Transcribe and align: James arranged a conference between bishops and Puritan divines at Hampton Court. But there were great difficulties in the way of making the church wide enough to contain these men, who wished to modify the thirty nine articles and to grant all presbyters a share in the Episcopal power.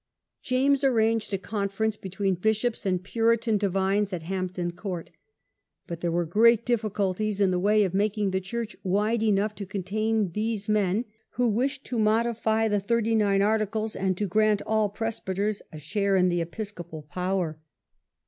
James 0.41 0.83
arranged 0.83 1.31
a 1.31 1.37
conference 1.37 1.95
between 1.95 2.33
bishops 2.33 2.87
and 2.87 3.03
Puritan 3.03 3.59
divines 3.59 4.11
at 4.11 4.23
Hampton 4.23 4.71
Court. 4.71 5.11
But 5.85 6.01
there 6.01 6.11
were 6.11 6.25
great 6.25 6.65
difficulties 6.65 7.39
in 7.39 7.51
the 7.51 7.59
way 7.59 7.83
of 7.83 7.93
making 7.93 8.31
the 8.31 8.41
church 8.41 8.75
wide 8.81 9.21
enough 9.21 9.53
to 9.53 9.65
contain 9.67 10.31
these 10.31 10.67
men, 10.67 11.05
who 11.33 11.47
wished 11.49 11.85
to 11.85 11.99
modify 11.99 12.67
the 12.67 12.79
thirty 12.79 13.13
nine 13.13 13.43
articles 13.43 13.95
and 13.95 14.17
to 14.17 14.25
grant 14.27 14.63
all 14.65 14.89
presbyters 14.89 15.61
a 15.71 15.77
share 15.77 16.15
in 16.15 16.29
the 16.29 16.41
Episcopal 16.41 17.03
power. 17.03 17.59